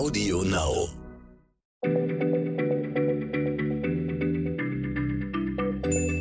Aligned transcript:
Audio 0.00 0.42
Now. 0.44 0.88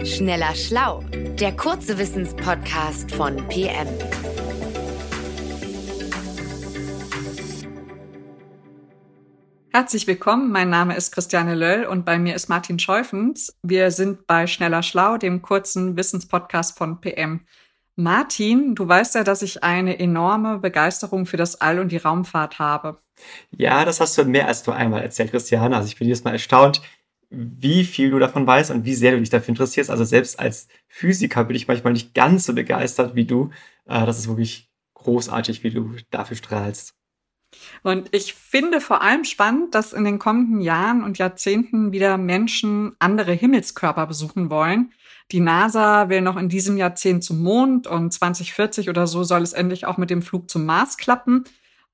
Schneller 0.04 0.54
Schlau, 0.54 1.02
der 1.40 1.56
kurze 1.56 1.98
Wissenspodcast 1.98 3.10
von 3.14 3.38
PM. 3.48 3.88
Herzlich 9.72 10.08
willkommen, 10.08 10.52
mein 10.52 10.70
Name 10.70 10.98
ist 10.98 11.14
Christiane 11.14 11.56
Löll 11.56 11.86
und 11.86 12.04
bei 12.04 12.20
mir 12.20 12.36
ist 12.36 12.50
Martin 12.50 12.80
Scheufens. 12.80 13.58
Wir 13.64 13.92
sind 13.92 14.28
bei 14.28 14.46
Schneller 14.46 14.84
Schlau, 14.84 15.18
dem 15.18 15.42
kurzen 15.42 15.96
Wissenspodcast 15.96 16.78
von 16.78 17.00
PM. 17.00 17.46
Martin, 18.00 18.76
du 18.76 18.88
weißt 18.88 19.16
ja, 19.16 19.26
dass 19.26 19.42
ich 19.42 19.62
eine 19.62 20.00
enorme 20.00 20.60
Begeisterung 20.60 21.26
für 21.26 21.36
das 21.36 21.60
All 21.60 21.80
und 21.80 21.92
die 21.92 21.98
Raumfahrt 21.98 22.58
habe. 22.58 23.02
Ja, 23.52 23.84
das 23.84 24.00
hast 24.00 24.18
du 24.18 24.24
mehr 24.24 24.48
als 24.48 24.66
nur 24.66 24.74
einmal 24.74 25.02
erzählt, 25.02 25.32
Christiane. 25.32 25.76
Also 25.76 25.88
ich 25.88 25.98
bin 25.98 26.08
jedes 26.08 26.24
Mal 26.24 26.32
erstaunt, 26.32 26.82
wie 27.30 27.84
viel 27.84 28.10
du 28.12 28.18
davon 28.18 28.48
weißt 28.48 28.72
und 28.72 28.86
wie 28.86 28.96
sehr 28.96 29.12
du 29.12 29.20
dich 29.20 29.30
dafür 29.30 29.50
interessierst. 29.50 29.90
Also 29.90 30.06
selbst 30.06 30.40
als 30.40 30.70
Physiker 30.88 31.44
bin 31.44 31.58
ich 31.58 31.68
manchmal 31.68 31.92
nicht 31.92 32.14
ganz 32.14 32.46
so 32.46 32.56
begeistert 32.56 33.16
wie 33.16 33.26
du. 33.26 33.50
Äh, 33.86 34.06
das 34.06 34.18
ist 34.18 34.30
wirklich 34.30 34.70
großartig, 34.94 35.66
wie 35.66 35.72
du 35.72 35.96
dafür 36.10 36.38
strahlst. 36.38 36.96
Und 37.84 38.10
ich 38.14 38.34
finde 38.34 38.82
vor 38.82 39.02
allem 39.02 39.24
spannend, 39.24 39.74
dass 39.76 39.94
in 39.94 40.04
den 40.04 40.20
kommenden 40.20 40.62
Jahren 40.62 41.04
und 41.04 41.18
Jahrzehnten 41.18 41.92
wieder 41.92 42.18
Menschen 42.18 42.96
andere 43.00 43.34
Himmelskörper 43.34 44.06
besuchen 44.08 44.50
wollen. 44.50 44.92
Die 45.32 45.40
NASA 45.40 46.10
will 46.10 46.22
noch 46.22 46.38
in 46.38 46.50
diesem 46.50 46.78
Jahrzehnt 46.78 47.24
zum 47.24 47.42
Mond 47.42 47.88
und 47.88 48.12
2040 48.12 48.90
oder 48.90 49.06
so 49.08 49.24
soll 49.24 49.44
es 49.44 49.54
endlich 49.54 49.86
auch 49.86 49.98
mit 49.98 50.10
dem 50.10 50.22
Flug 50.22 50.50
zum 50.50 50.66
Mars 50.66 50.98
klappen. 50.98 51.44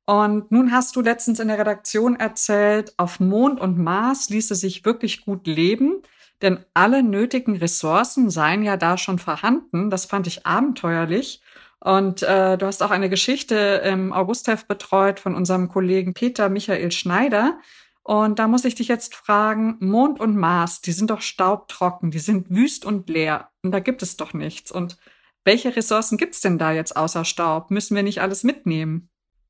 Und 0.05 0.51
nun 0.51 0.71
hast 0.71 0.95
du 0.95 1.01
letztens 1.01 1.39
in 1.39 1.47
der 1.47 1.57
Redaktion 1.57 2.15
erzählt, 2.15 2.93
auf 2.97 3.19
Mond 3.19 3.59
und 3.59 3.77
Mars 3.77 4.29
ließe 4.29 4.55
sich 4.55 4.85
wirklich 4.85 5.25
gut 5.25 5.47
leben, 5.47 6.01
denn 6.41 6.59
alle 6.73 7.01
nötigen 7.01 7.55
Ressourcen 7.55 8.29
seien 8.29 8.63
ja 8.63 8.77
da 8.77 8.97
schon 8.97 9.19
vorhanden. 9.19 9.89
Das 9.89 10.05
fand 10.05 10.27
ich 10.27 10.45
abenteuerlich. 10.45 11.41
Und 11.79 12.23
äh, 12.23 12.57
du 12.57 12.65
hast 12.65 12.81
auch 12.81 12.91
eine 12.91 13.09
Geschichte 13.09 13.81
im 13.85 14.11
Augustheft 14.11 14.67
betreut 14.67 15.19
von 15.19 15.35
unserem 15.35 15.67
Kollegen 15.69 16.13
Peter 16.13 16.49
Michael 16.49 16.91
Schneider. 16.91 17.59
Und 18.03 18.39
da 18.39 18.47
muss 18.47 18.65
ich 18.65 18.75
dich 18.75 18.87
jetzt 18.87 19.15
fragen, 19.15 19.77
Mond 19.79 20.19
und 20.19 20.35
Mars, 20.35 20.81
die 20.81 20.91
sind 20.91 21.09
doch 21.09 21.21
staubtrocken, 21.21 22.11
die 22.11 22.19
sind 22.19 22.49
wüst 22.49 22.85
und 22.85 23.09
leer. 23.09 23.49
Und 23.63 23.71
da 23.71 23.79
gibt 23.79 24.03
es 24.03 24.15
doch 24.15 24.33
nichts. 24.33 24.71
Und 24.71 24.97
welche 25.43 25.75
Ressourcen 25.75 26.17
gibt's 26.17 26.41
denn 26.41 26.57
da 26.57 26.71
jetzt 26.71 26.95
außer 26.95 27.25
Staub? 27.25 27.71
Müssen 27.71 27.95
wir 27.95 28.03
nicht 28.03 28.21
alles 28.21 28.43
mitnehmen? 28.43 29.09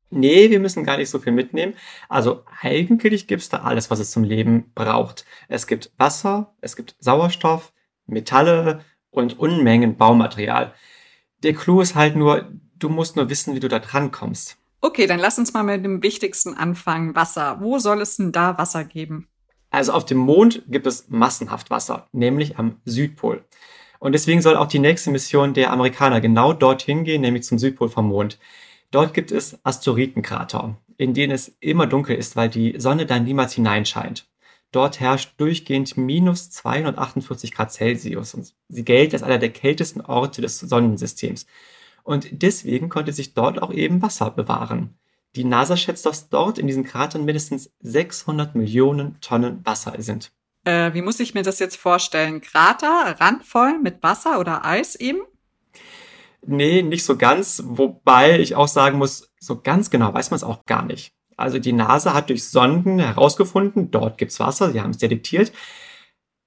Nee, 0.10 0.50
wir 0.50 0.60
müssen 0.60 0.84
gar 0.84 0.98
nicht 0.98 1.10
so 1.10 1.20
viel 1.20 1.34
mitnehmen. 1.34 1.74
Also 2.08 2.44
eigentlich 2.62 3.28
gibt's 3.28 3.50
da 3.50 3.58
alles, 3.64 3.92
was 3.92 4.00
es 4.00 4.12
zum 4.12 4.24
Leben 4.24 4.72
braucht. 4.74 5.26
Es 5.48 5.68
gibt 5.68 5.92
Wasser, 5.98 6.56
es 6.62 6.76
gibt 6.76 6.96
Sauerstoff, 7.00 7.74
Metalle 8.06 8.86
und 9.10 9.40
Unmengen 9.40 9.98
Baumaterial. 9.98 10.74
Der 11.46 11.54
Clou 11.54 11.80
ist 11.80 11.94
halt 11.94 12.16
nur, 12.16 12.52
du 12.80 12.90
musst 12.90 13.16
nur 13.16 13.30
wissen, 13.30 13.54
wie 13.54 13.60
du 13.60 13.68
da 13.68 13.78
dran 13.78 14.12
kommst. 14.12 14.58
Okay, 14.82 15.06
dann 15.06 15.20
lass 15.20 15.38
uns 15.38 15.54
mal 15.54 15.62
mit 15.62 15.86
dem 15.86 16.02
Wichtigsten 16.02 16.56
anfangen. 16.56 17.16
Wasser. 17.16 17.58
Wo 17.62 17.78
soll 17.78 18.02
es 18.02 18.18
denn 18.18 18.32
da 18.32 18.58
Wasser 18.58 18.84
geben? 18.84 19.28
Also 19.70 19.94
auf 19.94 20.06
dem 20.06 20.18
Mond 20.18 20.64
gibt 20.68 20.88
es 20.88 21.08
massenhaft 21.08 21.70
Wasser, 21.70 22.08
nämlich 22.12 22.58
am 22.58 22.82
Südpol. 22.86 23.46
Und 24.00 24.14
deswegen 24.14 24.42
soll 24.42 24.58
auch 24.58 24.66
die 24.66 24.80
nächste 24.80 25.12
Mission 25.12 25.54
der 25.54 25.72
Amerikaner 25.72 26.20
genau 26.20 26.52
dorthin 26.52 27.04
gehen, 27.04 27.22
nämlich 27.22 27.44
zum 27.44 27.60
Südpol 27.60 27.90
vom 27.90 28.08
Mond. 28.08 28.40
Dort 28.90 29.14
gibt 29.14 29.32
es 29.32 29.60
Asteroidenkrater, 29.64 30.78
in 30.98 31.14
denen 31.14 31.32
es 31.32 31.56
immer 31.60 31.86
dunkel 31.86 32.16
ist, 32.16 32.36
weil 32.36 32.50
die 32.50 32.74
Sonne 32.80 33.06
da 33.06 33.20
niemals 33.20 33.54
hineinscheint. 33.54 34.26
Dort 34.76 35.00
herrscht 35.00 35.36
durchgehend 35.38 35.96
minus 35.96 36.50
248 36.50 37.54
Grad 37.54 37.72
Celsius 37.72 38.34
und 38.34 38.54
sie 38.68 38.84
gilt 38.84 39.14
als 39.14 39.24
einer 39.24 39.38
der 39.38 39.54
kältesten 39.54 40.02
Orte 40.02 40.42
des 40.42 40.60
Sonnensystems. 40.60 41.46
Und 42.04 42.28
deswegen 42.44 42.90
konnte 42.90 43.14
sich 43.14 43.34
dort 43.34 43.62
auch 43.62 43.72
eben 43.72 44.02
Wasser 44.02 44.32
bewahren. 44.32 44.98
Die 45.38 45.46
NASA 45.46 45.78
schätzt, 45.78 46.06
dass 46.06 46.28
dort 46.28 46.58
in 46.58 46.68
diesen 46.68 46.84
Kratern 46.84 47.24
mindestens 47.24 47.72
600 47.84 48.56
Millionen 48.56 49.18
Tonnen 49.22 49.66
Wasser 49.66 49.94
sind. 50.00 50.34
Äh, 50.66 50.94
wie 50.94 51.02
muss 51.02 51.22
ich 51.22 51.34
mir 51.34 51.44
das 51.44 51.60
jetzt 51.60 51.78
vorstellen? 51.78 52.42
Krater, 52.42 53.16
randvoll 53.18 53.80
mit 53.80 54.04
Wasser 54.04 54.42
oder 54.42 54.66
Eis 54.66 54.96
eben? 54.96 55.22
Nee, 56.46 56.82
nicht 56.82 57.06
so 57.06 57.16
ganz, 57.16 57.64
wobei 57.66 58.40
ich 58.42 58.56
auch 58.56 58.68
sagen 58.68 58.98
muss, 58.98 59.32
so 59.40 59.62
ganz 59.62 59.90
genau 59.90 60.14
weiß 60.14 60.32
man 60.32 60.36
es 60.36 60.44
auch 60.44 60.66
gar 60.66 60.84
nicht. 60.84 61.14
Also 61.38 61.60
die 61.60 61.74
NASA 61.74 62.14
hat 62.14 62.30
durch 62.30 62.48
Sonden 62.48 63.00
herausgefunden, 63.00 63.92
dort 63.92 64.18
gibt's 64.18 64.40
Wasser, 64.40 64.72
sie 64.72 64.82
haben 64.82 64.92
es 64.92 64.98
detektiert, 64.98 65.52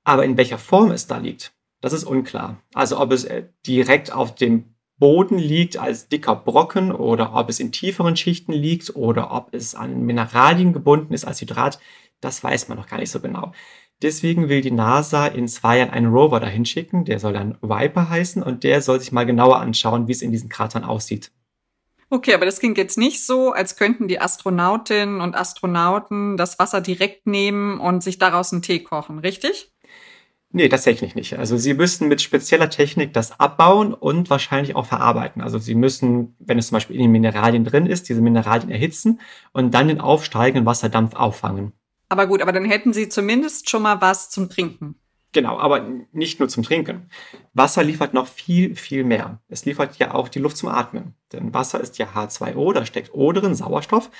aber 0.05 0.25
in 0.25 0.37
welcher 0.37 0.59
Form 0.59 0.91
es 0.91 1.07
da 1.07 1.19
liegt, 1.19 1.53
das 1.81 1.93
ist 1.93 2.05
unklar. 2.05 2.63
Also 2.73 2.99
ob 2.99 3.13
es 3.13 3.25
äh, 3.25 3.49
direkt 3.67 4.13
auf 4.13 4.35
dem 4.35 4.75
Boden 4.99 5.39
liegt 5.39 5.77
als 5.77 6.09
dicker 6.09 6.35
Brocken 6.35 6.91
oder 6.91 7.35
ob 7.35 7.49
es 7.49 7.61
in 7.61 7.71
tieferen 7.71 8.17
Schichten 8.17 8.53
liegt 8.53 8.97
oder 8.97 9.33
ob 9.33 9.55
es 9.55 9.75
an 9.75 10.03
Mineralien 10.03 10.73
gebunden 10.73 11.15
ist 11.15 11.25
als 11.25 11.41
Hydrat, 11.41 11.79
das 12.21 12.43
weiß 12.43 12.69
man 12.69 12.79
noch 12.79 12.89
gar 12.89 12.99
nicht 12.99 13.11
so 13.11 13.21
genau. 13.21 13.53
Deswegen 14.03 14.49
will 14.49 14.61
die 14.61 14.71
NASA 14.71 15.27
in 15.27 15.49
zwei 15.49 15.79
Jahren 15.79 15.91
einen 15.91 16.13
Rover 16.13 16.41
dahin 16.41 16.65
schicken, 16.65 17.05
der 17.05 17.19
soll 17.19 17.33
dann 17.33 17.59
Viper 17.61 18.09
heißen 18.09 18.43
und 18.43 18.65
der 18.65 18.81
soll 18.81 19.01
sich 19.01 19.13
mal 19.13 19.27
genauer 19.27 19.59
anschauen, 19.59 20.09
wie 20.09 20.13
es 20.13 20.23
in 20.23 20.33
diesen 20.33 20.49
Kratern 20.49 20.85
aussieht. 20.85 21.33
Okay, 22.11 22.33
aber 22.33 22.47
das 22.47 22.59
klingt 22.59 22.79
jetzt 22.79 22.97
nicht 22.97 23.25
so, 23.25 23.53
als 23.53 23.77
könnten 23.77 24.09
die 24.09 24.21
Astronautinnen 24.21 25.21
und 25.21 25.35
Astronauten 25.35 26.39
das 26.39 26.59
Wasser 26.59 26.81
direkt 26.81 27.27
nehmen 27.27 27.79
und 27.81 28.03
sich 28.03 28.19
daraus 28.19 28.53
einen 28.53 28.63
Tee 28.63 28.83
kochen, 28.83 29.19
richtig? 29.19 29.73
Nee, 30.51 30.71
tatsächlich 30.71 31.15
nicht. 31.15 31.39
Also 31.39 31.59
sie 31.59 31.75
müssen 31.75 32.09
mit 32.09 32.23
spezieller 32.23 32.71
Technik 32.71 33.13
das 33.13 33.39
abbauen 33.39 33.93
und 33.93 34.31
wahrscheinlich 34.31 34.77
auch 34.77 34.87
verarbeiten. 34.87 35.43
Also 35.43 35.59
sie 35.59 35.75
müssen, 35.75 36.37
wenn 36.39 36.59
es 36.59 36.69
zum 36.69 36.77
Beispiel 36.77 36.97
in 36.97 37.03
den 37.03 37.13
Mineralien 37.13 37.65
drin 37.65 37.85
ist, 37.85 38.09
diese 38.09 38.23
Mineralien 38.23 38.71
erhitzen 38.71 39.21
und 39.53 39.75
dann 39.75 39.89
den 39.89 40.01
aufsteigenden 40.01 40.65
Wasserdampf 40.65 41.15
auffangen. 41.15 41.73
Aber 42.09 42.27
gut, 42.27 42.41
aber 42.41 42.53
dann 42.53 42.65
hätten 42.65 42.95
sie 42.95 43.11
zumindest 43.11 43.69
schon 43.69 43.83
mal 43.83 44.01
was 44.01 44.31
zum 44.31 44.49
Trinken. 44.49 44.95
Genau, 45.33 45.59
aber 45.59 45.87
nicht 46.13 46.41
nur 46.41 46.49
zum 46.49 46.63
Trinken. 46.63 47.11
Wasser 47.53 47.85
liefert 47.85 48.15
noch 48.15 48.27
viel, 48.27 48.75
viel 48.75 49.05
mehr. 49.05 49.41
Es 49.49 49.65
liefert 49.67 49.99
ja 49.99 50.15
auch 50.15 50.29
die 50.29 50.39
Luft 50.39 50.57
zum 50.57 50.71
Atmen. 50.71 51.15
Denn 51.33 51.53
Wasser 51.53 51.81
ist 51.81 51.99
ja 51.99 52.07
H2O, 52.07 52.73
da 52.73 52.87
steckt 52.87 53.13
O 53.13 53.33
drin, 53.33 53.55
Sauerstoff. 53.55 54.11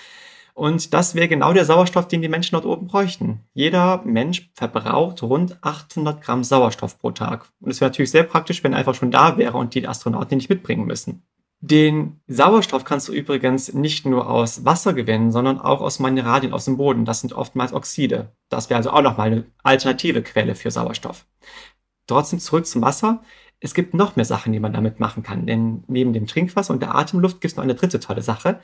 Und 0.53 0.93
das 0.93 1.15
wäre 1.15 1.29
genau 1.29 1.53
der 1.53 1.65
Sauerstoff, 1.65 2.09
den 2.09 2.21
die 2.21 2.29
Menschen 2.29 2.57
dort 2.57 2.67
oben 2.67 2.89
bräuchten. 2.89 3.45
Jeder 3.55 4.03
Mensch 4.05 4.51
verbraucht 4.55 5.23
rund 5.23 5.57
800 5.63 6.21
Gramm 6.21 6.43
Sauerstoff 6.45 6.99
pro 6.99 7.13
Tag. 7.13 7.47
Und 7.61 7.71
es 7.71 7.81
wäre 7.81 7.91
natürlich 7.91 8.11
sehr 8.11 8.25
praktisch, 8.25 8.63
wenn 8.65 8.73
er 8.73 8.81
einfach 8.81 8.97
schon 8.97 9.13
da 9.13 9.39
wäre 9.39 9.57
und 9.57 9.75
die 9.75 9.87
Astronauten 9.87 10.37
nicht 10.37 10.51
mitbringen 10.51 10.85
müssen. 10.85 11.23
Den 11.61 12.21
Sauerstoff 12.29 12.85
kannst 12.85 13.09
du 13.09 13.13
übrigens 13.13 13.73
nicht 13.73 14.07
nur 14.07 14.31
aus 14.31 14.65
Wasser 14.65 14.93
gewinnen, 14.93 15.33
sondern 15.33 15.61
auch 15.61 15.81
aus 15.81 15.99
Mineralien 15.99 16.53
aus 16.53 16.67
dem 16.67 16.77
Boden. 16.77 17.05
Das 17.05 17.21
sind 17.21 17.33
oftmals 17.33 17.73
Oxide. 17.73 18.33
Das 18.49 18.71
wäre 18.71 18.79
also 18.79 18.91
auch 18.91 19.03
nochmal 19.03 19.27
eine 19.29 19.47
alternative 19.65 20.23
Quelle 20.23 20.55
für 20.55 20.71
Sauerstoff. 20.71 21.27
Trotzdem 22.07 22.39
zurück 22.39 22.67
zum 22.67 22.83
Wasser. 22.83 23.23
Es 23.59 23.75
gibt 23.75 23.93
noch 23.93 24.15
mehr 24.15 24.25
Sachen, 24.25 24.53
die 24.53 24.61
man 24.61 24.73
damit 24.73 25.01
machen 25.01 25.25
kann. 25.25 25.47
Denn 25.47 25.83
neben 25.89 26.13
dem 26.13 26.29
Trinkwasser 26.29 26.73
und 26.73 26.81
der 26.81 26.95
Atemluft 26.95 27.41
gibt 27.41 27.53
es 27.53 27.57
noch 27.57 27.65
eine 27.65 27.75
dritte 27.75 27.99
tolle 27.99 28.23
Sache. 28.23 28.61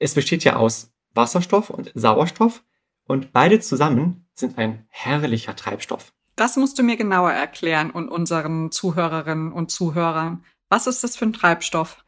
Es 0.00 0.14
besteht 0.14 0.42
ja 0.42 0.56
aus 0.56 0.92
Wasserstoff 1.14 1.70
und 1.70 1.92
Sauerstoff 1.94 2.64
und 3.04 3.32
beide 3.32 3.60
zusammen 3.60 4.26
sind 4.34 4.58
ein 4.58 4.86
herrlicher 4.88 5.54
Treibstoff. 5.54 6.12
Das 6.34 6.56
musst 6.56 6.78
du 6.78 6.82
mir 6.82 6.96
genauer 6.96 7.32
erklären 7.32 7.90
und 7.90 8.08
unseren 8.08 8.72
Zuhörerinnen 8.72 9.52
und 9.52 9.70
Zuhörern. 9.70 10.44
Was 10.70 10.86
ist 10.86 11.04
das 11.04 11.16
für 11.16 11.26
ein 11.26 11.32
Treibstoff? 11.34 12.02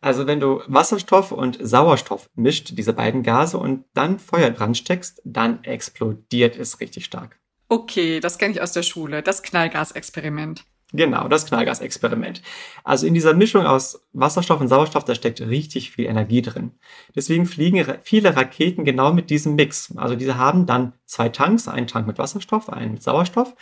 Also 0.00 0.26
wenn 0.26 0.40
du 0.40 0.62
Wasserstoff 0.66 1.30
und 1.30 1.58
Sauerstoff 1.60 2.30
mischt, 2.34 2.76
diese 2.78 2.94
beiden 2.94 3.22
Gase, 3.22 3.58
und 3.58 3.84
dann 3.92 4.18
Feuer 4.18 4.50
dran 4.50 4.74
steckst, 4.74 5.20
dann 5.24 5.62
explodiert 5.62 6.56
es 6.56 6.80
richtig 6.80 7.04
stark. 7.04 7.38
Okay, 7.68 8.18
das 8.18 8.38
kenne 8.38 8.54
ich 8.54 8.62
aus 8.62 8.72
der 8.72 8.82
Schule, 8.82 9.22
das 9.22 9.42
Knallgasexperiment. 9.42 10.64
Genau, 10.92 11.28
das 11.28 11.46
Knallgasexperiment. 11.46 12.42
Also 12.82 13.06
in 13.06 13.14
dieser 13.14 13.32
Mischung 13.32 13.64
aus 13.64 14.04
Wasserstoff 14.12 14.60
und 14.60 14.66
Sauerstoff, 14.66 15.04
da 15.04 15.14
steckt 15.14 15.40
richtig 15.40 15.92
viel 15.92 16.06
Energie 16.06 16.42
drin. 16.42 16.72
Deswegen 17.14 17.46
fliegen 17.46 17.84
viele 18.02 18.34
Raketen 18.34 18.84
genau 18.84 19.12
mit 19.12 19.30
diesem 19.30 19.54
Mix. 19.54 19.96
Also 19.96 20.16
diese 20.16 20.36
haben 20.36 20.66
dann 20.66 20.94
zwei 21.04 21.28
Tanks, 21.28 21.68
einen 21.68 21.86
Tank 21.86 22.08
mit 22.08 22.18
Wasserstoff, 22.18 22.68
einen 22.70 22.94
mit 22.94 23.02
Sauerstoff. 23.04 23.54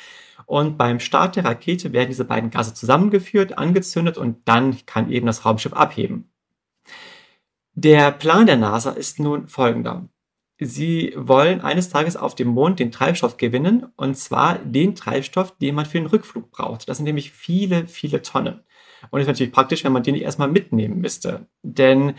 Und 0.46 0.78
beim 0.78 1.00
Start 1.00 1.36
der 1.36 1.44
Rakete 1.44 1.92
werden 1.92 2.08
diese 2.08 2.24
beiden 2.24 2.48
Gase 2.48 2.72
zusammengeführt, 2.72 3.58
angezündet 3.58 4.16
und 4.16 4.48
dann 4.48 4.78
kann 4.86 5.10
eben 5.10 5.26
das 5.26 5.44
Raumschiff 5.44 5.74
abheben. 5.74 6.30
Der 7.74 8.10
Plan 8.10 8.46
der 8.46 8.56
NASA 8.56 8.92
ist 8.92 9.20
nun 9.20 9.48
folgender. 9.48 10.08
Sie 10.60 11.12
wollen 11.16 11.60
eines 11.60 11.88
Tages 11.88 12.16
auf 12.16 12.34
dem 12.34 12.48
Mond 12.48 12.80
den 12.80 12.90
Treibstoff 12.90 13.36
gewinnen, 13.36 13.86
und 13.96 14.16
zwar 14.16 14.58
den 14.58 14.96
Treibstoff, 14.96 15.56
den 15.58 15.76
man 15.76 15.86
für 15.86 15.98
den 15.98 16.06
Rückflug 16.06 16.50
braucht. 16.50 16.88
Das 16.88 16.96
sind 16.96 17.04
nämlich 17.04 17.30
viele, 17.30 17.86
viele 17.86 18.22
Tonnen. 18.22 18.60
Und 19.10 19.20
es 19.20 19.24
ist 19.24 19.28
natürlich 19.28 19.52
praktisch, 19.52 19.84
wenn 19.84 19.92
man 19.92 20.02
den 20.02 20.16
erstmal 20.16 20.48
mitnehmen 20.48 20.98
müsste. 20.98 21.46
Denn 21.62 22.14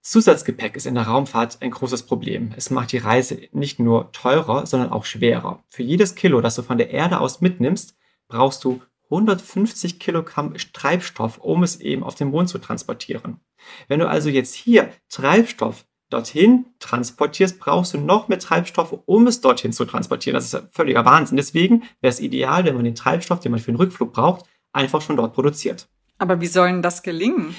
Zusatzgepäck 0.00 0.76
ist 0.76 0.86
in 0.86 0.94
der 0.94 1.04
Raumfahrt 1.04 1.58
ein 1.60 1.70
großes 1.70 2.04
Problem. 2.04 2.52
Es 2.56 2.70
macht 2.70 2.92
die 2.92 2.98
Reise 2.98 3.40
nicht 3.52 3.78
nur 3.78 4.12
teurer, 4.12 4.66
sondern 4.66 4.90
auch 4.90 5.04
schwerer. 5.04 5.64
Für 5.68 5.82
jedes 5.82 6.14
Kilo, 6.14 6.40
das 6.40 6.56
du 6.56 6.62
von 6.62 6.78
der 6.78 6.90
Erde 6.90 7.20
aus 7.20 7.40
mitnimmst, 7.40 7.96
brauchst 8.28 8.64
du 8.64 8.80
150 9.04 9.98
Kilogramm 9.98 10.54
Treibstoff, 10.72 11.38
um 11.38 11.62
es 11.62 11.80
eben 11.80 12.02
auf 12.02 12.14
den 12.14 12.28
Mond 12.28 12.48
zu 12.48 12.58
transportieren. 12.58 13.40
Wenn 13.86 14.00
du 14.00 14.08
also 14.08 14.28
jetzt 14.28 14.54
hier 14.54 14.90
Treibstoff 15.08 15.84
dorthin 16.12 16.66
transportierst, 16.78 17.58
brauchst 17.58 17.94
du 17.94 17.98
noch 17.98 18.28
mehr 18.28 18.38
Treibstoff, 18.38 18.96
um 19.06 19.26
es 19.26 19.40
dorthin 19.40 19.72
zu 19.72 19.84
transportieren. 19.84 20.34
Das 20.34 20.52
ist 20.52 20.62
völliger 20.72 21.04
Wahnsinn. 21.04 21.36
Deswegen 21.36 21.82
wäre 22.00 22.12
es 22.12 22.20
ideal, 22.20 22.64
wenn 22.64 22.74
man 22.74 22.84
den 22.84 22.94
Treibstoff, 22.94 23.40
den 23.40 23.52
man 23.52 23.60
für 23.60 23.72
den 23.72 23.76
Rückflug 23.76 24.12
braucht, 24.12 24.44
einfach 24.72 25.00
schon 25.00 25.16
dort 25.16 25.34
produziert. 25.34 25.88
Aber 26.18 26.40
wie 26.40 26.46
soll 26.46 26.68
denn 26.68 26.82
das 26.82 27.02
gelingen? 27.02 27.54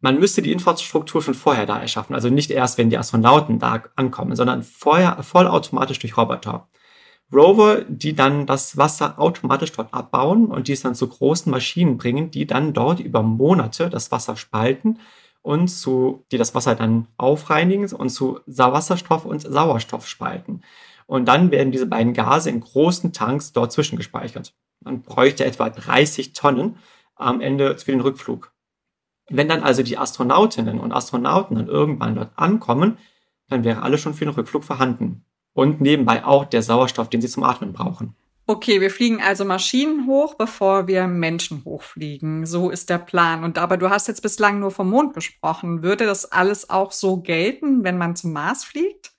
Man 0.00 0.18
müsste 0.18 0.42
die 0.42 0.52
Infrastruktur 0.52 1.22
schon 1.22 1.34
vorher 1.34 1.66
da 1.66 1.80
erschaffen. 1.80 2.14
Also 2.14 2.28
nicht 2.30 2.50
erst, 2.50 2.78
wenn 2.78 2.90
die 2.90 2.98
Astronauten 2.98 3.58
da 3.58 3.82
ankommen, 3.96 4.36
sondern 4.36 4.62
vorher 4.62 5.22
vollautomatisch 5.22 5.98
durch 5.98 6.16
Roboter. 6.16 6.68
Rover, 7.32 7.82
die 7.88 8.14
dann 8.14 8.46
das 8.46 8.76
Wasser 8.76 9.18
automatisch 9.18 9.72
dort 9.72 9.92
abbauen 9.92 10.46
und 10.46 10.68
die 10.68 10.72
es 10.72 10.80
dann 10.80 10.94
zu 10.94 11.08
großen 11.08 11.50
Maschinen 11.50 11.98
bringen, 11.98 12.30
die 12.30 12.46
dann 12.46 12.72
dort 12.72 13.00
über 13.00 13.22
Monate 13.22 13.90
das 13.90 14.10
Wasser 14.10 14.36
spalten 14.36 14.98
und 15.42 15.68
zu, 15.68 16.24
die 16.30 16.38
das 16.38 16.54
Wasser 16.54 16.74
dann 16.74 17.06
aufreinigen 17.16 17.90
und 17.92 18.10
zu 18.10 18.40
Wasserstoff 18.46 19.24
und 19.24 19.42
Sauerstoff 19.42 20.06
spalten. 20.06 20.62
Und 21.06 21.26
dann 21.26 21.50
werden 21.50 21.72
diese 21.72 21.86
beiden 21.86 22.12
Gase 22.12 22.50
in 22.50 22.60
großen 22.60 23.12
Tanks 23.12 23.52
dort 23.52 23.72
zwischengespeichert. 23.72 24.54
Man 24.80 25.02
bräuchte 25.02 25.44
etwa 25.44 25.70
30 25.70 26.34
Tonnen 26.34 26.76
am 27.16 27.40
Ende 27.40 27.78
für 27.78 27.92
den 27.92 28.00
Rückflug. 28.00 28.52
Wenn 29.30 29.48
dann 29.48 29.62
also 29.62 29.82
die 29.82 29.98
Astronautinnen 29.98 30.80
und 30.80 30.92
Astronauten 30.92 31.56
dann 31.56 31.68
irgendwann 31.68 32.14
dort 32.14 32.30
ankommen, 32.36 32.98
dann 33.48 33.64
wäre 33.64 33.82
alles 33.82 34.00
schon 34.00 34.14
für 34.14 34.24
den 34.24 34.34
Rückflug 34.34 34.64
vorhanden. 34.64 35.24
Und 35.52 35.80
nebenbei 35.80 36.24
auch 36.24 36.44
der 36.44 36.62
Sauerstoff, 36.62 37.08
den 37.08 37.20
sie 37.20 37.28
zum 37.28 37.42
Atmen 37.42 37.72
brauchen. 37.72 38.14
Okay, 38.50 38.80
wir 38.80 38.90
fliegen 38.90 39.20
also 39.20 39.44
Maschinen 39.44 40.06
hoch, 40.06 40.32
bevor 40.32 40.86
wir 40.86 41.06
Menschen 41.06 41.66
hochfliegen. 41.66 42.46
So 42.46 42.70
ist 42.70 42.88
der 42.88 42.96
Plan. 42.96 43.44
Und 43.44 43.58
aber 43.58 43.76
du 43.76 43.90
hast 43.90 44.08
jetzt 44.08 44.22
bislang 44.22 44.58
nur 44.58 44.70
vom 44.70 44.88
Mond 44.88 45.12
gesprochen. 45.12 45.82
Würde 45.82 46.06
das 46.06 46.32
alles 46.32 46.70
auch 46.70 46.90
so 46.90 47.18
gelten, 47.18 47.84
wenn 47.84 47.98
man 47.98 48.16
zum 48.16 48.32
Mars 48.32 48.64
fliegt? 48.64 49.12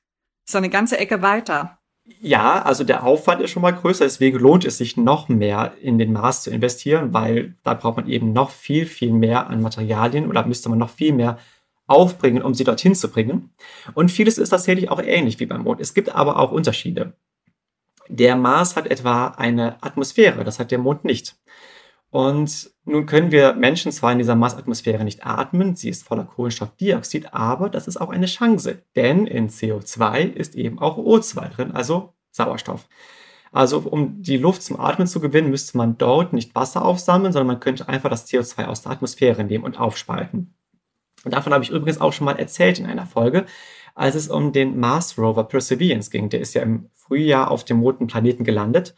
Ist 0.48 0.56
eine 0.56 0.72
ganze 0.72 0.98
Ecke 0.98 1.22
weiter. 1.22 1.78
Ja, 2.20 2.64
also 2.64 2.84
der 2.84 3.04
Aufwand 3.04 3.42
ist 3.42 3.52
schon 3.52 3.62
mal 3.62 3.70
größer, 3.70 4.04
deswegen 4.04 4.40
lohnt 4.40 4.66
es 4.66 4.80
sich 4.80 4.98
noch 4.98 5.30
mehr 5.30 5.74
in 5.80 6.00
den 6.00 6.12
Mars 6.12 6.42
zu 6.42 6.50
investieren, 6.50 7.14
weil 7.14 7.56
da 7.64 7.76
braucht 7.76 7.98
man 7.98 8.08
eben 8.08 8.34
noch 8.34 8.50
viel, 8.50 8.88
viel 8.88 9.14
mehr 9.14 9.48
an 9.48 9.62
Materialien 9.62 10.28
oder 10.28 10.44
müsste 10.48 10.70
man 10.70 10.80
noch 10.80 10.90
viel 10.90 11.14
mehr 11.14 11.38
aufbringen, 11.86 12.42
um 12.42 12.56
sie 12.56 12.64
dorthin 12.64 12.96
zu 12.96 13.12
bringen. 13.12 13.52
Und 13.94 14.10
vieles 14.10 14.40
ist 14.40 14.50
tatsächlich 14.50 14.90
auch 14.90 15.00
ähnlich 15.00 15.40
wie 15.40 15.46
beim 15.46 15.62
Mond. 15.62 15.82
Es 15.82 15.94
gibt 15.94 16.16
aber 16.16 16.40
auch 16.40 16.52
Unterschiede. 16.52 17.14
Der 18.10 18.36
Mars 18.36 18.76
hat 18.76 18.88
etwa 18.88 19.28
eine 19.38 19.82
Atmosphäre, 19.84 20.44
das 20.44 20.60
hat 20.60 20.72
der 20.72 20.80
Mond 20.80 21.06
nicht. 21.06 21.38
Und 22.10 22.72
nun 22.86 23.06
können 23.06 23.32
wir 23.32 23.54
Menschen 23.54 23.92
zwar 23.92 24.12
in 24.12 24.18
dieser 24.18 24.36
Marsatmosphäre 24.36 25.04
nicht 25.04 25.28
atmen, 25.28 25.76
sie 25.76 25.90
ist 25.90 26.08
voller 26.08 26.26
Kohlenstoffdioxid, 26.26 27.36
aber 27.36 27.70
das 27.70 27.88
ist 27.88 27.98
auch 27.98 28.10
eine 28.10 28.26
Chance, 28.26 28.82
denn 28.96 29.28
in 29.28 29.50
CO2 29.50 30.34
ist 30.34 30.56
eben 30.56 30.80
auch 30.80 30.98
O2 30.98 31.50
drin, 31.50 31.72
also 31.72 32.16
Sauerstoff. 32.32 32.90
Also 33.52 33.78
um 33.80 34.24
die 34.24 34.38
Luft 34.38 34.64
zum 34.64 34.80
Atmen 34.80 35.08
zu 35.08 35.20
gewinnen, 35.20 35.52
müsste 35.52 35.78
man 35.78 36.00
dort 36.00 36.34
nicht 36.34 36.56
Wasser 36.56 36.84
aufsammeln, 36.84 37.32
sondern 37.32 37.48
man 37.48 37.60
könnte 37.60 37.88
einfach 37.88 38.10
das 38.10 38.28
CO2 38.28 38.66
aus 38.66 38.82
der 38.82 38.92
Atmosphäre 38.92 39.44
nehmen 39.44 39.64
und 39.64 39.80
aufspalten. 39.80 40.56
Und 41.26 41.34
davon 41.34 41.54
habe 41.54 41.64
ich 41.64 41.70
übrigens 41.70 42.02
auch 42.02 42.14
schon 42.14 42.26
mal 42.26 42.40
erzählt 42.40 42.80
in 42.80 42.88
einer 42.88 43.06
Folge, 43.06 43.46
als 44.00 44.16
es 44.16 44.30
um 44.30 44.54
den 44.54 44.80
Mars 44.80 45.18
Rover 45.18 45.44
Perseverance 45.44 46.10
ging. 46.10 46.30
Der 46.30 46.40
ist 46.40 46.54
ja 46.54 46.62
im 46.62 46.90
Frühjahr 46.94 47.52
auf 47.52 47.66
dem 47.66 47.82
roten 47.82 48.08
Planeten 48.08 48.46
gelandet. 48.46 48.96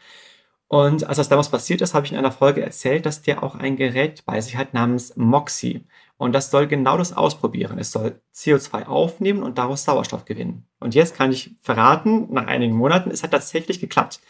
Und 0.68 1.04
als 1.04 1.16
das 1.16 1.28
damals 1.28 1.48
passiert 1.48 1.80
ist, 1.80 1.92
habe 1.92 2.06
ich 2.06 2.12
in 2.12 2.18
einer 2.18 2.30
Folge 2.30 2.62
erzählt, 2.62 3.04
dass 3.04 3.20
der 3.20 3.42
auch 3.42 3.56
ein 3.56 3.76
Gerät 3.76 4.24
bei 4.24 4.40
sich 4.40 4.56
hat 4.56 4.74
namens 4.74 5.16
MOXIE. 5.16 5.84
Und 6.18 6.32
das 6.34 6.52
soll 6.52 6.68
genau 6.68 6.96
das 6.98 7.12
ausprobieren. 7.12 7.80
Es 7.80 7.90
soll 7.90 8.20
CO2 8.32 8.86
aufnehmen 8.86 9.42
und 9.42 9.58
daraus 9.58 9.84
Sauerstoff 9.84 10.24
gewinnen. 10.24 10.68
Und 10.78 10.94
jetzt 10.94 11.16
kann 11.16 11.32
ich 11.32 11.50
verraten, 11.60 12.32
nach 12.32 12.46
einigen 12.46 12.76
Monaten, 12.76 13.10
es 13.10 13.24
hat 13.24 13.32
tatsächlich 13.32 13.80
geklappt. 13.80 14.20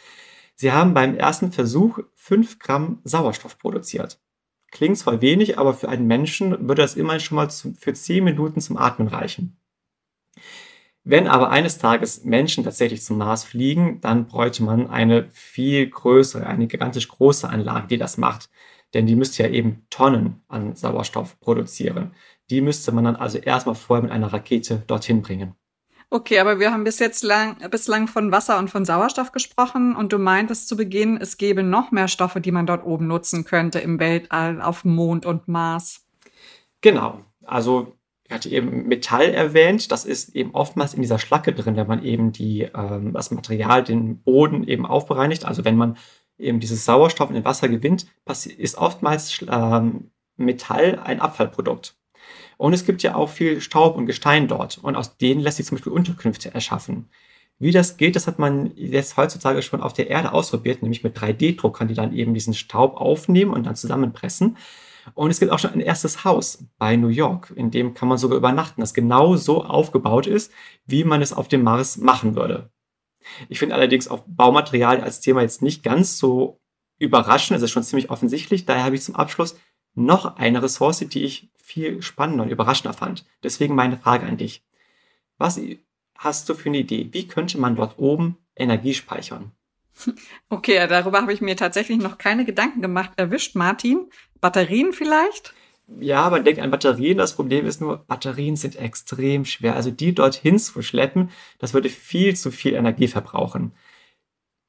Sie 0.55 0.71
haben 0.71 0.95
beim 0.95 1.15
ersten 1.15 1.51
Versuch 1.51 1.99
5 2.15 2.57
Gramm 2.57 2.99
Sauerstoff 3.03 3.59
produziert. 3.59 4.19
Klingt 4.71 4.97
zwar 4.97 5.21
wenig, 5.21 5.59
aber 5.59 5.75
für 5.75 5.87
einen 5.87 6.07
Menschen 6.07 6.67
würde 6.67 6.81
das 6.81 6.95
immerhin 6.95 7.21
schon 7.21 7.35
mal 7.35 7.49
für 7.49 7.93
10 7.93 8.23
Minuten 8.23 8.59
zum 8.59 8.77
Atmen 8.77 9.07
reichen. 9.07 9.55
Wenn 11.05 11.27
aber 11.27 11.49
eines 11.49 11.77
Tages 11.79 12.23
Menschen 12.23 12.63
tatsächlich 12.63 13.03
zum 13.03 13.17
Mars 13.17 13.43
fliegen, 13.43 13.99
dann 13.99 14.25
bräuchte 14.25 14.63
man 14.63 14.89
eine 14.89 15.27
viel 15.31 15.89
größere, 15.89 16.47
eine 16.47 16.67
gigantisch 16.67 17.09
große 17.09 17.49
Anlage, 17.49 17.87
die 17.87 17.97
das 17.97 18.17
macht. 18.17 18.49
Denn 18.93 19.05
die 19.05 19.15
müsste 19.15 19.43
ja 19.43 19.49
eben 19.49 19.85
Tonnen 19.89 20.43
an 20.47 20.75
Sauerstoff 20.75 21.39
produzieren. 21.39 22.13
Die 22.49 22.61
müsste 22.61 22.91
man 22.91 23.03
dann 23.03 23.15
also 23.15 23.37
erstmal 23.37 23.75
vorher 23.75 24.03
mit 24.03 24.11
einer 24.11 24.31
Rakete 24.31 24.83
dorthin 24.87 25.21
bringen. 25.21 25.55
Okay, 26.09 26.37
aber 26.37 26.59
wir 26.59 26.71
haben 26.71 26.83
bis 26.83 26.99
jetzt 26.99 27.23
lang, 27.23 27.57
bislang 27.71 28.07
von 28.07 28.31
Wasser 28.31 28.59
und 28.59 28.69
von 28.69 28.85
Sauerstoff 28.85 29.31
gesprochen 29.31 29.95
und 29.95 30.13
du 30.13 30.19
meintest 30.19 30.67
zu 30.67 30.77
Beginn, 30.77 31.17
es 31.17 31.37
gäbe 31.37 31.63
noch 31.63 31.89
mehr 31.89 32.07
Stoffe, 32.07 32.39
die 32.39 32.51
man 32.51 32.67
dort 32.67 32.85
oben 32.85 33.07
nutzen 33.07 33.45
könnte 33.45 33.79
im 33.79 33.99
Weltall, 33.99 34.61
auf 34.61 34.85
Mond 34.85 35.25
und 35.25 35.47
Mars. 35.47 36.05
Genau. 36.81 37.21
Also 37.43 37.97
ich 38.25 38.31
hatte 38.33 38.49
eben 38.49 38.87
Metall 38.87 39.29
erwähnt, 39.33 39.91
das 39.91 40.05
ist 40.05 40.35
eben 40.35 40.51
oftmals 40.51 40.93
in 40.93 41.01
dieser 41.01 41.19
Schlacke 41.19 41.53
drin, 41.53 41.75
wenn 41.75 41.87
man 41.87 42.03
eben 42.03 42.31
die, 42.31 42.61
ähm, 42.61 43.13
das 43.13 43.31
Material, 43.31 43.83
den 43.83 44.21
Boden 44.21 44.65
eben 44.67 44.85
aufbereinigt. 44.85 45.45
Also 45.45 45.65
wenn 45.65 45.75
man 45.75 45.97
eben 46.37 46.59
dieses 46.59 46.85
Sauerstoff 46.85 47.29
in 47.29 47.35
den 47.35 47.45
Wasser 47.45 47.67
gewinnt, 47.67 48.07
ist 48.57 48.77
oftmals 48.77 49.45
ähm, 49.49 50.11
Metall 50.37 50.99
ein 51.03 51.19
Abfallprodukt. 51.19 51.95
Und 52.57 52.73
es 52.73 52.85
gibt 52.85 53.03
ja 53.03 53.15
auch 53.15 53.29
viel 53.29 53.61
Staub 53.61 53.97
und 53.97 54.05
Gestein 54.05 54.47
dort. 54.47 54.77
Und 54.77 54.95
aus 54.95 55.17
denen 55.17 55.41
lässt 55.41 55.57
sich 55.57 55.65
zum 55.65 55.77
Beispiel 55.77 55.91
Unterkünfte 55.91 56.53
erschaffen. 56.53 57.09
Wie 57.59 57.71
das 57.71 57.97
geht, 57.97 58.15
das 58.15 58.27
hat 58.27 58.39
man 58.39 58.71
jetzt 58.75 59.15
heutzutage 59.17 59.61
schon 59.61 59.81
auf 59.81 59.93
der 59.93 60.09
Erde 60.09 60.33
ausprobiert, 60.33 60.81
nämlich 60.81 61.03
mit 61.03 61.17
3D-Druckern, 61.17 61.87
die 61.87 61.93
dann 61.93 62.13
eben 62.13 62.33
diesen 62.33 62.53
Staub 62.53 62.97
aufnehmen 62.97 63.51
und 63.51 63.65
dann 63.65 63.75
zusammenpressen. 63.75 64.57
Und 65.13 65.31
es 65.31 65.39
gibt 65.39 65.51
auch 65.51 65.59
schon 65.59 65.73
ein 65.73 65.79
erstes 65.79 66.23
Haus 66.23 66.65
bei 66.77 66.95
New 66.95 67.09
York, 67.09 67.51
in 67.55 67.71
dem 67.71 67.93
kann 67.93 68.07
man 68.07 68.17
sogar 68.17 68.37
übernachten, 68.37 68.81
das 68.81 68.93
genau 68.93 69.35
so 69.35 69.63
aufgebaut 69.63 70.27
ist, 70.27 70.51
wie 70.85 71.03
man 71.03 71.21
es 71.21 71.33
auf 71.33 71.47
dem 71.47 71.63
Mars 71.63 71.97
machen 71.97 72.35
würde. 72.35 72.71
Ich 73.49 73.59
finde 73.59 73.75
allerdings 73.75 74.07
auch 74.07 74.23
Baumaterial 74.27 75.01
als 75.01 75.21
Thema 75.21 75.41
jetzt 75.41 75.61
nicht 75.61 75.83
ganz 75.83 76.17
so 76.17 76.61
überraschend, 76.99 77.57
es 77.57 77.63
ist 77.63 77.71
schon 77.71 77.83
ziemlich 77.83 78.09
offensichtlich. 78.09 78.65
Daher 78.65 78.83
habe 78.83 78.95
ich 78.95 79.03
zum 79.03 79.15
Abschluss 79.15 79.57
noch 79.95 80.37
eine 80.37 80.61
Ressource, 80.61 80.99
die 80.99 81.23
ich 81.23 81.51
viel 81.55 82.01
spannender 82.01 82.43
und 82.43 82.49
überraschender 82.49 82.93
fand. 82.93 83.25
Deswegen 83.43 83.75
meine 83.75 83.97
Frage 83.97 84.25
an 84.25 84.37
dich. 84.37 84.65
Was 85.37 85.59
hast 86.17 86.49
du 86.49 86.53
für 86.53 86.69
eine 86.69 86.79
Idee? 86.79 87.09
Wie 87.11 87.27
könnte 87.27 87.57
man 87.57 87.75
dort 87.75 87.97
oben 87.97 88.37
Energie 88.55 88.93
speichern? 88.93 89.51
Okay, 90.49 90.85
darüber 90.87 91.21
habe 91.21 91.33
ich 91.33 91.41
mir 91.41 91.55
tatsächlich 91.55 91.97
noch 91.97 92.17
keine 92.17 92.45
Gedanken 92.45 92.81
gemacht. 92.81 93.11
Erwischt, 93.17 93.55
Martin? 93.55 94.09
Batterien 94.41 94.93
vielleicht? 94.93 95.53
Ja, 95.99 96.29
man 96.29 96.43
denkt 96.43 96.61
an 96.61 96.71
Batterien. 96.71 97.17
Das 97.17 97.35
Problem 97.35 97.65
ist 97.65 97.81
nur, 97.81 97.97
Batterien 97.97 98.55
sind 98.55 98.75
extrem 98.75 99.45
schwer. 99.45 99.75
Also 99.75 99.91
die 99.91 100.13
dorthin 100.13 100.59
zu 100.59 100.81
schleppen, 100.81 101.29
das 101.59 101.73
würde 101.73 101.89
viel 101.89 102.35
zu 102.35 102.51
viel 102.51 102.73
Energie 102.73 103.07
verbrauchen. 103.07 103.73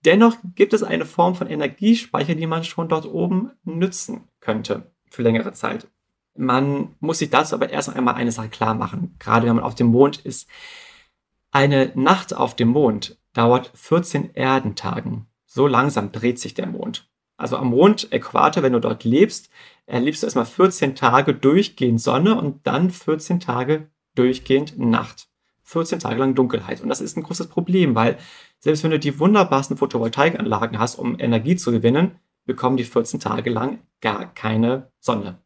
Dennoch 0.05 0.37
gibt 0.55 0.75
es 0.75 0.83
eine 0.83 1.07
Form 1.07 1.35
von 1.35 1.49
Energiespeicher, 1.49 2.35
die 2.35 2.47
man 2.47 2.65
schon 2.65 2.89
dort 2.89 3.07
oben 3.07 3.53
nützen 3.65 4.29
könnte 4.41 4.93
für 5.11 5.23
längere 5.23 5.53
Zeit. 5.53 5.89
Man 6.37 6.95
muss 7.01 7.19
sich 7.19 7.31
dazu 7.31 7.55
aber 7.55 7.71
erst 7.71 7.89
einmal 7.89 8.15
eine 8.15 8.33
Sache 8.33 8.49
klar 8.49 8.75
machen. 8.75 9.15
Gerade 9.19 9.47
wenn 9.47 9.57
man 9.57 9.65
auf 9.65 9.77
dem 9.77 9.87
Mond 9.87 10.19
ist. 10.19 10.49
Eine 11.55 11.93
Nacht 11.95 12.37
auf 12.37 12.55
dem 12.55 12.69
Mond 12.69 13.19
dauert 13.33 13.71
14 13.75 14.35
Erdentagen. 14.35 15.27
So 15.47 15.67
langsam 15.67 16.13
dreht 16.13 16.39
sich 16.39 16.53
der 16.53 16.67
Mond 16.67 17.09
also 17.37 17.57
am 17.57 17.69
Mondäquator, 17.71 18.63
wenn 18.63 18.73
du 18.73 18.81
dort 18.81 19.05
lebst, 19.05 19.51
erlebst 19.87 20.23
du 20.23 20.27
erstmal 20.27 20.47
14 20.47 20.95
Tage 20.95 21.35
durchgehend 21.35 22.01
Sonne 22.01 22.37
und 22.37 22.67
dann 22.67 22.91
14 22.91 23.41
Tage 23.41 23.91
durchgehend 24.15 24.79
Nacht. 24.79 25.29
14 25.65 25.99
Tage 25.99 26.19
lang 26.19 26.35
Dunkelheit. 26.35 26.81
Und 26.81 26.89
das 26.89 27.01
ist 27.01 27.17
ein 27.17 27.23
großes 27.23 27.49
Problem, 27.49 27.95
weil 27.95 28.19
selbst 28.59 28.85
wenn 28.85 28.91
du 28.91 28.99
die 28.99 29.19
wunderbarsten 29.19 29.77
Photovoltaikanlagen 29.77 30.79
hast, 30.79 30.97
um 30.97 31.19
Energie 31.19 31.57
zu 31.57 31.73
gewinnen, 31.73 32.19
bekommen 32.45 32.77
die 32.77 32.85
14 32.85 33.19
Tage 33.19 33.51
lang 33.51 33.81
gar 34.01 34.33
keine 34.33 34.93
Sonne. 35.01 35.44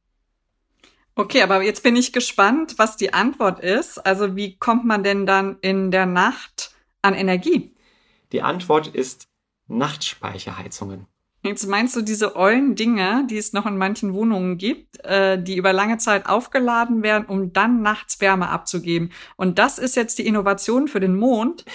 Okay, 1.19 1.43
aber 1.43 1.63
jetzt 1.63 1.83
bin 1.83 1.97
ich 1.97 2.13
gespannt, 2.13 2.75
was 2.77 2.97
die 2.97 3.13
Antwort 3.13 3.59
ist. 3.59 3.99
Also 4.07 4.37
wie 4.37 4.57
kommt 4.57 4.85
man 4.85 5.03
denn 5.03 5.27
dann 5.27 5.57
in 5.63 5.91
der 5.91 6.07
Nacht 6.07 6.71
an 7.03 7.13
Energie? 7.13 7.75
Die 8.31 8.41
Antwort 8.41 8.87
ist 8.87 9.27
Nachtspeicherheizungen. 9.67 11.09
Jetzt 11.43 11.67
meinst 11.67 11.97
du 11.97 12.03
diese 12.03 12.37
ollen 12.37 12.77
Dinge, 12.77 13.27
die 13.29 13.37
es 13.37 13.53
noch 13.53 13.67
in 13.67 13.77
manchen 13.77 14.15
Wohnungen 14.15 14.59
gibt, 14.59 15.05
äh, 15.05 15.43
die 15.43 15.57
über 15.57 15.73
lange 15.73 15.99
Zeit 15.99 16.27
aufgeladen 16.27 17.03
werden, 17.03 17.27
um 17.27 17.53
dann 17.53 17.83
nachts 17.83 18.21
Wärme 18.21 18.49
abzugeben. 18.49 19.11
Und 19.35 19.59
das 19.59 19.81
ist 19.81 19.97
jetzt 19.97 20.21
die 20.21 20.27
Innovation 20.27 20.87
für 20.87 21.01
den 21.01 21.17
Mond. 21.17 21.65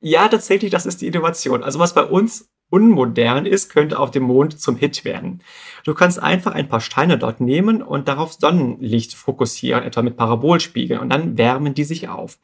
Ja, 0.00 0.28
tatsächlich, 0.28 0.70
das 0.70 0.86
ist 0.86 1.00
die 1.00 1.08
Innovation. 1.08 1.64
Also 1.64 1.80
was 1.80 1.94
bei 1.94 2.04
uns 2.04 2.51
unmodern 2.72 3.44
ist, 3.44 3.68
könnte 3.68 3.98
auf 3.98 4.10
dem 4.10 4.22
Mond 4.22 4.58
zum 4.58 4.76
Hit 4.76 5.04
werden. 5.04 5.42
Du 5.84 5.92
kannst 5.92 6.22
einfach 6.22 6.52
ein 6.52 6.68
paar 6.68 6.80
Steine 6.80 7.18
dort 7.18 7.40
nehmen 7.40 7.82
und 7.82 8.08
darauf 8.08 8.32
Sonnenlicht 8.32 9.14
fokussieren, 9.14 9.84
etwa 9.84 10.00
mit 10.02 10.16
Parabolspiegeln, 10.16 11.00
und 11.00 11.10
dann 11.10 11.36
wärmen 11.36 11.74
die 11.74 11.84
sich 11.84 12.08
auf. 12.08 12.38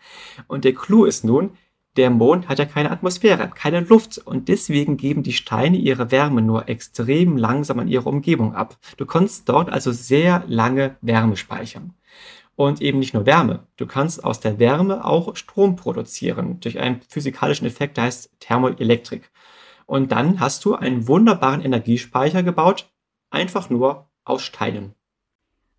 Und 0.47 0.65
der 0.65 0.75
Clou 0.75 1.07
ist 1.07 1.25
nun, 1.25 1.53
der 1.97 2.11
Mond 2.11 2.49
hat 2.49 2.59
ja 2.59 2.67
keine 2.67 2.91
Atmosphäre, 2.91 3.51
keine 3.53 3.81
Luft 3.81 4.19
und 4.19 4.49
deswegen 4.49 4.99
geben 4.99 5.23
die 5.23 5.33
Steine 5.33 5.79
ihre 5.79 6.11
Wärme 6.13 6.43
nur 6.43 6.69
extrem 6.69 7.37
langsam 7.37 7.81
an 7.81 7.89
ihre 7.89 8.09
Umgebung 8.09 8.55
ab. 8.55 8.77
Du 8.99 9.07
kannst 9.07 9.49
dort 9.49 9.71
also 9.71 9.91
sehr 9.91 10.45
lange 10.47 10.97
Wärme 11.01 11.37
speichern. 11.37 11.95
Und 12.55 12.83
eben 12.83 12.99
nicht 12.99 13.15
nur 13.15 13.25
Wärme. 13.25 13.67
Du 13.77 13.87
kannst 13.87 14.23
aus 14.25 14.41
der 14.41 14.59
Wärme 14.59 15.05
auch 15.05 15.37
Strom 15.37 15.77
produzieren 15.77 16.61
durch 16.61 16.79
einen 16.79 17.01
physikalischen 17.09 17.67
Effekt, 17.67 17.97
der 17.97 18.05
heißt 18.05 18.31
Thermoelektrik. 18.41 19.31
Und 19.89 20.13
dann 20.13 20.39
hast 20.39 20.67
du 20.67 20.75
einen 20.75 21.09
wunderbaren 21.09 21.63
Energiespeicher 21.63 22.43
gebaut, 22.43 22.93
einfach 23.31 23.71
nur 23.71 24.11
aus 24.23 24.43
Steinen. 24.43 24.95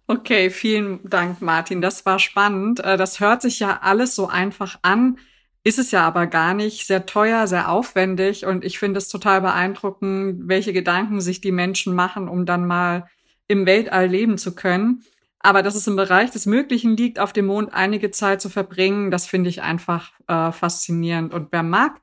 Okay, 0.07 0.49
vielen 0.49 1.07
Dank, 1.07 1.43
Martin. 1.43 1.79
Das 1.79 2.07
war 2.07 2.17
spannend. 2.17 2.79
Äh, 2.79 2.97
das 2.97 3.19
hört 3.19 3.43
sich 3.43 3.59
ja 3.59 3.81
alles 3.83 4.15
so 4.15 4.27
einfach 4.27 4.79
an. 4.81 5.19
Ist 5.63 5.77
es 5.77 5.91
ja 5.91 6.07
aber 6.07 6.25
gar 6.25 6.55
nicht, 6.55 6.87
sehr 6.87 7.05
teuer, 7.05 7.45
sehr 7.45 7.69
aufwendig 7.69 8.47
und 8.47 8.65
ich 8.65 8.79
finde 8.79 8.97
es 8.97 9.09
total 9.09 9.41
beeindruckend, 9.41 10.47
welche 10.47 10.73
Gedanken 10.73 11.21
sich 11.21 11.39
die 11.39 11.51
Menschen 11.51 11.93
machen, 11.93 12.27
um 12.27 12.47
dann 12.47 12.65
mal 12.65 13.07
im 13.47 13.67
Weltall 13.67 14.07
leben 14.07 14.39
zu 14.39 14.55
können. 14.55 15.03
Aber 15.37 15.61
dass 15.61 15.75
es 15.75 15.85
im 15.85 15.95
Bereich 15.95 16.31
des 16.31 16.47
Möglichen 16.47 16.97
liegt, 16.97 17.19
auf 17.19 17.31
dem 17.31 17.45
Mond 17.45 17.73
einige 17.73 18.09
Zeit 18.09 18.41
zu 18.41 18.49
verbringen, 18.49 19.11
das 19.11 19.27
finde 19.27 19.51
ich 19.51 19.61
einfach 19.61 20.13
äh, 20.27 20.51
faszinierend. 20.51 21.31
Und 21.31 21.49
wer 21.51 21.61
mag, 21.61 22.01